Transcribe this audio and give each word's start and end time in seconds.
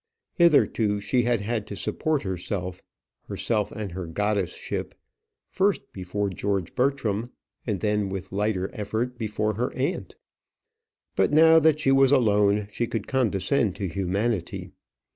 Hitherto 0.33 0.99
she 0.99 1.21
had 1.25 1.41
had 1.41 1.67
to 1.67 1.75
support 1.75 2.23
herself 2.23 2.81
herself 3.27 3.71
and 3.71 3.91
her 3.91 4.07
goddess 4.07 4.51
ship, 4.55 4.95
first 5.47 5.93
before 5.93 6.31
George 6.31 6.73
Bertram, 6.73 7.29
and 7.67 7.81
then 7.81 8.09
with 8.09 8.31
lighter 8.31 8.71
effort 8.73 9.15
before 9.19 9.53
her 9.53 9.71
aunt. 9.75 10.15
But 11.15 11.31
now 11.31 11.59
that 11.59 11.79
she 11.81 11.91
was 11.91 12.11
alone, 12.11 12.67
she 12.71 12.87
could 12.87 13.05
descend 13.29 13.75
to 13.75 13.87
humanity. 13.87 14.71